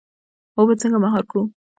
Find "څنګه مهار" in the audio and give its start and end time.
0.81-1.23